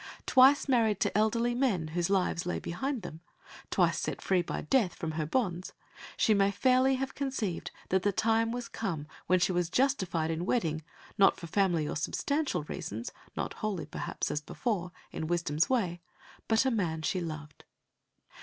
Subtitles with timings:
[0.25, 3.21] Twice married to elderly men whose lives lay behind them,
[3.69, 5.73] twice set free by death from her bonds,
[6.17, 10.47] she may fairly have conceived that the time was come when she was justified in
[10.47, 10.81] wedding,
[11.19, 16.01] not for family or substantial reasons, not wholly perhaps, as before, in wisdom's way,
[16.47, 17.63] but a man she loved.